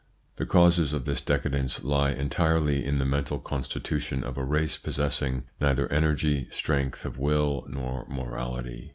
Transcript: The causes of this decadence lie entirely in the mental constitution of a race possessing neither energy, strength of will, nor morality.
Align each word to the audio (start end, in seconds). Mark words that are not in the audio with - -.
The 0.37 0.47
causes 0.47 0.93
of 0.93 1.05
this 1.05 1.21
decadence 1.21 1.83
lie 1.83 2.09
entirely 2.09 2.83
in 2.83 2.97
the 2.97 3.05
mental 3.05 3.37
constitution 3.37 4.23
of 4.23 4.35
a 4.35 4.43
race 4.43 4.75
possessing 4.75 5.43
neither 5.59 5.87
energy, 5.91 6.47
strength 6.49 7.05
of 7.05 7.19
will, 7.19 7.67
nor 7.69 8.07
morality. 8.09 8.89